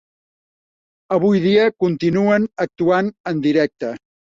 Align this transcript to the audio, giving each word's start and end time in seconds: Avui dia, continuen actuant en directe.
Avui 1.19 1.43
dia, 1.45 1.67
continuen 1.85 2.51
actuant 2.69 3.17
en 3.35 3.49
directe. 3.51 3.97